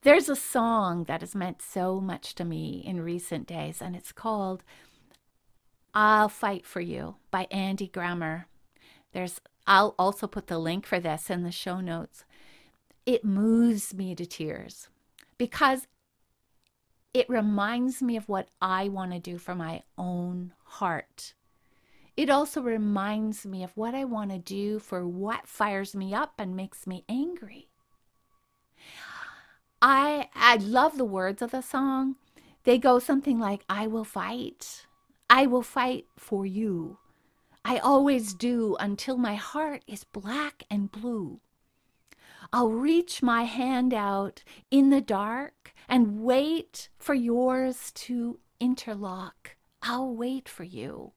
There's 0.00 0.30
a 0.30 0.36
song 0.36 1.04
that 1.04 1.20
has 1.20 1.34
meant 1.34 1.60
so 1.60 2.00
much 2.00 2.34
to 2.36 2.46
me 2.46 2.82
in 2.84 3.00
recent 3.00 3.46
days, 3.46 3.82
and 3.82 3.94
it's 3.94 4.12
called 4.12 4.64
I'll 5.92 6.30
Fight 6.30 6.64
for 6.64 6.80
You 6.80 7.16
by 7.30 7.46
Andy 7.50 7.88
Grammer. 7.88 8.46
There's 9.12 9.38
I'll 9.66 9.94
also 9.98 10.26
put 10.26 10.46
the 10.46 10.58
link 10.58 10.86
for 10.86 10.98
this 10.98 11.28
in 11.28 11.42
the 11.42 11.52
show 11.52 11.80
notes. 11.80 12.24
It 13.06 13.24
moves 13.24 13.92
me 13.92 14.14
to 14.14 14.24
tears 14.24 14.88
because 15.36 15.86
it 17.12 17.28
reminds 17.28 18.02
me 18.02 18.16
of 18.16 18.28
what 18.28 18.48
I 18.60 18.88
want 18.88 19.12
to 19.12 19.18
do 19.18 19.38
for 19.38 19.54
my 19.54 19.82
own 19.96 20.52
heart. 20.64 21.34
It 22.16 22.30
also 22.30 22.62
reminds 22.62 23.44
me 23.44 23.62
of 23.62 23.76
what 23.76 23.94
I 23.94 24.04
want 24.04 24.30
to 24.30 24.38
do 24.38 24.78
for 24.78 25.06
what 25.06 25.48
fires 25.48 25.94
me 25.94 26.14
up 26.14 26.34
and 26.38 26.56
makes 26.56 26.86
me 26.86 27.04
angry. 27.08 27.68
I 29.82 30.28
I 30.34 30.56
love 30.56 30.96
the 30.96 31.04
words 31.04 31.42
of 31.42 31.50
the 31.50 31.60
song. 31.60 32.16
They 32.64 32.78
go 32.78 32.98
something 32.98 33.38
like 33.38 33.64
I 33.68 33.86
will 33.86 34.04
fight. 34.04 34.86
I 35.28 35.46
will 35.46 35.62
fight 35.62 36.06
for 36.16 36.46
you. 36.46 36.98
I 37.64 37.78
always 37.78 38.32
do 38.32 38.76
until 38.80 39.16
my 39.16 39.34
heart 39.34 39.82
is 39.86 40.04
black 40.04 40.64
and 40.70 40.90
blue. 40.90 41.40
I'll 42.52 42.70
reach 42.70 43.22
my 43.22 43.44
hand 43.44 43.92
out 43.92 44.42
in 44.70 44.90
the 44.90 45.00
dark 45.00 45.72
and 45.88 46.20
wait 46.22 46.88
for 46.98 47.14
yours 47.14 47.90
to 47.92 48.38
interlock. 48.60 49.56
I'll 49.82 50.14
wait 50.14 50.48
for 50.48 50.64
you. 50.64 51.12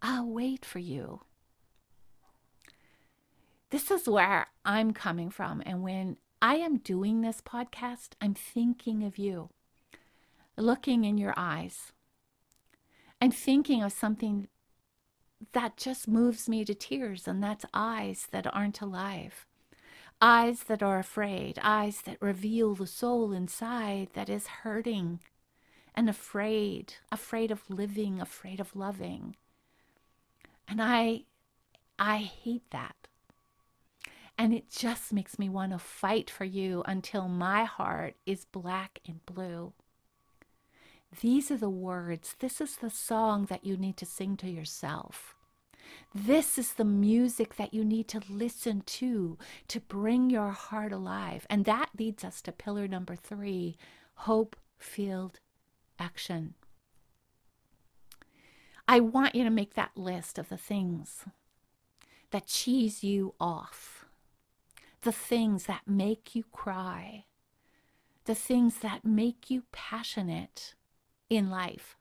I'll 0.00 0.28
wait 0.28 0.64
for 0.64 0.78
you. 0.78 1.22
This 3.70 3.90
is 3.90 4.08
where 4.08 4.48
I'm 4.64 4.92
coming 4.92 5.30
from. 5.30 5.62
And 5.66 5.82
when 5.82 6.18
I 6.40 6.56
am 6.56 6.76
doing 6.78 7.22
this 7.22 7.40
podcast, 7.40 8.10
I'm 8.20 8.34
thinking 8.34 9.02
of 9.02 9.18
you, 9.18 9.48
looking 10.56 11.04
in 11.04 11.18
your 11.18 11.34
eyes. 11.36 11.92
I'm 13.20 13.30
thinking 13.30 13.82
of 13.82 13.92
something 13.92 14.48
that 15.52 15.76
just 15.76 16.06
moves 16.06 16.48
me 16.48 16.64
to 16.64 16.74
tears, 16.74 17.26
and 17.26 17.42
that's 17.42 17.64
eyes 17.72 18.28
that 18.30 18.46
aren't 18.54 18.80
alive. 18.80 19.46
Eyes 20.26 20.62
that 20.68 20.82
are 20.82 20.98
afraid, 20.98 21.58
eyes 21.62 22.00
that 22.06 22.16
reveal 22.22 22.74
the 22.74 22.86
soul 22.86 23.30
inside 23.30 24.08
that 24.14 24.30
is 24.30 24.46
hurting 24.46 25.20
and 25.94 26.08
afraid, 26.08 26.94
afraid 27.12 27.50
of 27.50 27.68
living, 27.68 28.22
afraid 28.22 28.58
of 28.58 28.74
loving. 28.74 29.36
And 30.66 30.80
I 30.80 31.24
I 31.98 32.20
hate 32.20 32.70
that. 32.70 32.96
And 34.38 34.54
it 34.54 34.70
just 34.70 35.12
makes 35.12 35.38
me 35.38 35.50
want 35.50 35.72
to 35.72 35.78
fight 35.78 36.30
for 36.30 36.46
you 36.46 36.82
until 36.86 37.28
my 37.28 37.64
heart 37.64 38.16
is 38.24 38.46
black 38.46 39.00
and 39.06 39.26
blue. 39.26 39.74
These 41.20 41.50
are 41.50 41.58
the 41.58 41.68
words. 41.68 42.34
This 42.38 42.62
is 42.62 42.76
the 42.76 42.88
song 42.88 43.44
that 43.50 43.66
you 43.66 43.76
need 43.76 43.98
to 43.98 44.06
sing 44.06 44.38
to 44.38 44.48
yourself. 44.48 45.34
This 46.14 46.58
is 46.58 46.74
the 46.74 46.84
music 46.84 47.56
that 47.56 47.74
you 47.74 47.84
need 47.84 48.08
to 48.08 48.20
listen 48.28 48.82
to 48.82 49.38
to 49.68 49.80
bring 49.80 50.30
your 50.30 50.50
heart 50.50 50.92
alive. 50.92 51.46
And 51.50 51.64
that 51.64 51.90
leads 51.98 52.24
us 52.24 52.40
to 52.42 52.52
pillar 52.52 52.86
number 52.88 53.16
three 53.16 53.76
hope 54.14 54.56
filled 54.78 55.40
action. 55.98 56.54
I 58.86 59.00
want 59.00 59.34
you 59.34 59.44
to 59.44 59.50
make 59.50 59.74
that 59.74 59.96
list 59.96 60.38
of 60.38 60.48
the 60.48 60.58
things 60.58 61.24
that 62.30 62.46
cheese 62.46 63.02
you 63.02 63.34
off 63.40 64.04
the 65.04 65.12
things 65.12 65.66
that 65.66 65.82
make 65.86 66.34
you 66.34 66.44
cry, 66.50 67.26
the 68.24 68.34
things 68.34 68.78
that 68.78 69.04
make 69.04 69.50
you 69.50 69.62
passionate 69.70 70.74
in 71.28 71.50
life. 71.50 71.96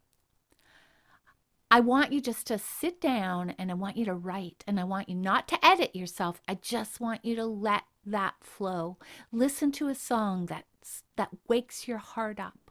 I 1.74 1.80
want 1.80 2.14
you 2.14 2.22
just 2.22 2.46
to 2.48 2.60
sit 2.60 3.02
down 3.02 3.56
and 3.58 3.72
I 3.72 3.74
want 3.74 3.98
you 3.98 4.06
to 4.06 4.14
write 4.14 4.64
and 4.68 4.80
I 4.80 4.84
want 4.84 5.10
you 5.10 5.16
not 5.16 5.48
to 5.48 5.66
edit 5.66 5.96
yourself. 5.96 6.40
I 6.48 6.54
just 6.54 7.02
want 7.02 7.26
you 7.26 7.36
to 7.36 7.46
let 7.46 7.82
that 8.06 8.36
flow. 8.42 9.00
Listen 9.32 9.72
to 9.72 9.88
a 9.88 9.96
song 9.96 10.46
that's, 10.46 11.02
that 11.16 11.32
wakes 11.48 11.88
your 11.88 11.98
heart 11.98 12.40
up. 12.40 12.70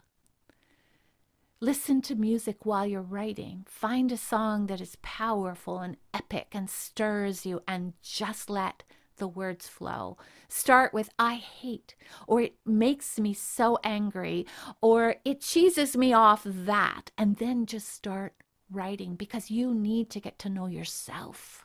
Listen 1.59 2.01
to 2.03 2.15
music 2.15 2.65
while 2.65 2.87
you're 2.87 3.03
writing. 3.03 3.67
Find 3.69 4.13
a 4.13 4.17
song 4.17 4.69
that 4.69 4.81
is 4.81 4.97
powerful 5.03 5.81
and 5.81 5.97
epic 6.15 6.51
and 6.53 6.71
stirs 6.71 7.45
you 7.45 7.61
and 7.67 7.95
just 8.05 8.49
let 8.49 8.85
the 9.17 9.27
words 9.27 9.67
flow. 9.67 10.17
Start 10.49 10.95
with 10.95 11.11
I 11.19 11.35
hate, 11.35 11.97
or 12.29 12.41
it 12.41 12.55
makes 12.65 13.19
me 13.19 13.35
so 13.35 13.81
angry, 13.83 14.47
or 14.81 15.17
it 15.25 15.41
cheeses 15.41 15.97
me 15.97 16.13
off 16.13 16.43
that, 16.45 17.11
and 17.19 17.39
then 17.39 17.67
just 17.67 17.89
start 17.89 18.35
writing 18.73 19.15
because 19.15 19.51
you 19.51 19.75
need 19.75 20.11
to 20.11 20.21
get 20.21 20.39
to 20.41 20.49
know 20.49 20.67
yourself. 20.67 21.65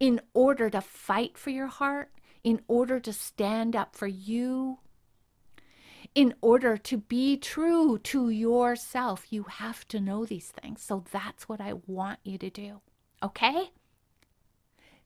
In 0.00 0.20
order 0.32 0.70
to 0.70 0.80
fight 0.80 1.36
for 1.36 1.50
your 1.50 1.66
heart, 1.66 2.10
in 2.42 2.60
order 2.68 3.00
to 3.00 3.12
stand 3.12 3.76
up 3.76 3.94
for 3.94 4.06
you, 4.06 4.78
in 6.14 6.34
order 6.40 6.76
to 6.76 6.98
be 6.98 7.36
true 7.36 7.98
to 7.98 8.30
yourself, 8.30 9.26
you 9.30 9.44
have 9.44 9.86
to 9.88 10.00
know 10.00 10.24
these 10.24 10.48
things. 10.48 10.82
So 10.82 11.04
that's 11.10 11.48
what 11.48 11.60
I 11.60 11.74
want 11.86 12.20
you 12.24 12.38
to 12.38 12.50
do. 12.50 12.80
Okay? 13.22 13.70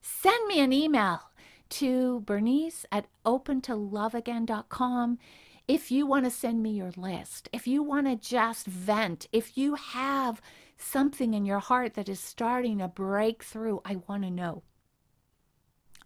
send 0.00 0.46
me 0.46 0.60
an 0.60 0.72
email 0.72 1.20
to 1.68 2.20
Bernice 2.20 2.86
at 2.90 3.06
opentoloveagain.com 3.24 5.18
if 5.68 5.90
you 5.90 6.06
want 6.06 6.24
to 6.24 6.30
send 6.30 6.62
me 6.62 6.70
your 6.70 6.92
list, 6.96 7.50
if 7.52 7.66
you 7.66 7.82
want 7.82 8.06
to 8.06 8.16
just 8.16 8.66
vent, 8.66 9.28
if 9.32 9.58
you 9.58 9.74
have 9.74 10.40
something 10.78 11.34
in 11.34 11.44
your 11.44 11.58
heart 11.58 11.92
that 11.94 12.08
is 12.08 12.18
starting 12.18 12.78
to 12.78 12.88
break 12.88 13.44
through, 13.44 13.82
I 13.84 13.96
want 14.08 14.22
to 14.22 14.30
know. 14.30 14.62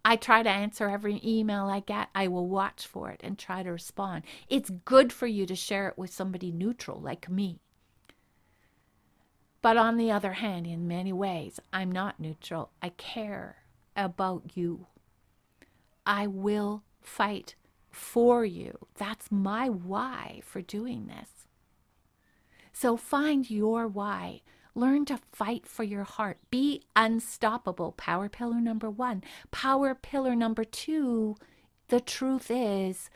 I 0.03 0.17
try 0.17 0.43
to 0.43 0.49
answer 0.49 0.89
every 0.89 1.21
email 1.23 1.67
I 1.67 1.79
get. 1.79 2.09
I 2.13 2.27
will 2.27 2.49
watch 2.49 2.85
for 2.85 3.09
it 3.09 3.21
and 3.23 3.39
try 3.39 3.63
to 3.63 3.71
respond. 3.71 4.23
It's 4.49 4.69
good 4.69 5.13
for 5.13 5.27
you 5.27 5.45
to 5.45 5.55
share 5.55 5.87
it 5.87 5.97
with 5.97 6.13
somebody 6.13 6.51
neutral 6.51 6.99
like 6.99 7.29
me. 7.29 7.61
But 9.61 9.77
on 9.77 9.95
the 9.95 10.11
other 10.11 10.33
hand, 10.33 10.67
in 10.67 10.89
many 10.89 11.13
ways, 11.13 11.61
I'm 11.71 11.89
not 11.89 12.19
neutral. 12.19 12.71
I 12.81 12.89
care 12.89 13.59
about 13.95 14.57
you. 14.57 14.87
I 16.05 16.27
will 16.27 16.83
fight 16.99 17.55
for 17.93 18.43
you. 18.43 18.77
That's 18.95 19.31
my 19.31 19.69
why 19.69 20.41
for 20.43 20.61
doing 20.61 21.07
this. 21.07 21.29
So 22.73 22.97
find 22.97 23.49
your 23.49 23.87
why. 23.87 24.41
Learn 24.75 25.05
to 25.05 25.19
fight 25.31 25.67
for 25.67 25.83
your 25.83 26.03
heart. 26.03 26.39
Be 26.49 26.81
unstoppable. 26.95 27.91
Power 27.91 28.27
pillar 28.29 28.59
number 28.59 28.89
one. 28.89 29.23
Power 29.51 29.93
pillar 29.93 30.35
number 30.35 30.63
two. 30.63 31.35
The 31.89 31.99
truth 31.99 32.49
is, 32.49 33.11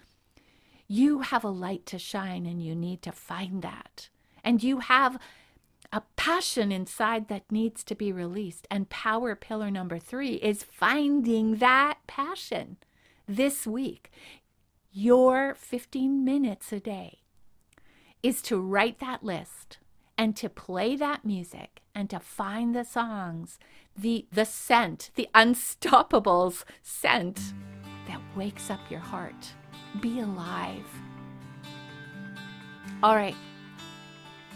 you 0.87 1.21
have 1.21 1.43
a 1.43 1.49
light 1.49 1.87
to 1.87 1.97
shine 1.97 2.45
and 2.45 2.63
you 2.63 2.75
need 2.75 3.01
to 3.01 3.11
find 3.11 3.63
that. 3.63 4.09
And 4.43 4.61
you 4.61 4.79
have 4.79 5.17
a 5.91 6.03
passion 6.15 6.71
inside 6.71 7.27
that 7.29 7.51
needs 7.51 7.83
to 7.85 7.95
be 7.95 8.11
released. 8.11 8.67
And 8.69 8.89
power 8.89 9.35
pillar 9.35 9.71
number 9.71 9.97
three 9.97 10.35
is 10.35 10.63
finding 10.63 11.55
that 11.55 11.97
passion 12.05 12.77
this 13.27 13.65
week. 13.65 14.11
Your 14.99 15.53
15 15.53 16.25
minutes 16.25 16.73
a 16.73 16.79
day 16.79 17.19
is 18.23 18.41
to 18.41 18.59
write 18.59 18.97
that 18.97 19.23
list 19.23 19.77
and 20.17 20.35
to 20.37 20.49
play 20.49 20.95
that 20.95 21.23
music 21.23 21.83
and 21.93 22.09
to 22.09 22.19
find 22.19 22.75
the 22.75 22.83
songs, 22.83 23.59
the, 23.95 24.25
the 24.31 24.43
scent, 24.43 25.11
the 25.13 25.29
unstoppables 25.35 26.63
scent 26.81 27.53
that 28.07 28.19
wakes 28.35 28.71
up 28.71 28.79
your 28.89 28.99
heart. 28.99 29.53
Be 30.01 30.19
alive. 30.19 30.89
All 33.03 33.15
right. 33.15 33.35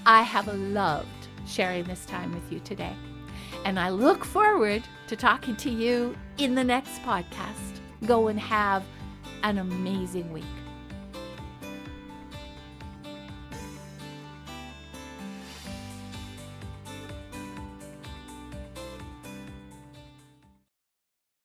I 0.07 0.23
have 0.23 0.47
loved 0.47 1.27
sharing 1.45 1.83
this 1.83 2.03
time 2.07 2.33
with 2.33 2.51
you 2.51 2.59
today. 2.61 2.95
And 3.63 3.79
I 3.79 3.89
look 3.89 4.25
forward 4.25 4.81
to 5.05 5.15
talking 5.15 5.55
to 5.57 5.69
you 5.69 6.17
in 6.39 6.55
the 6.55 6.63
next 6.63 6.99
podcast. 7.03 7.79
Go 8.07 8.29
and 8.29 8.39
have 8.39 8.83
an 9.43 9.57
amazing 9.57 10.31
week. 10.31 10.43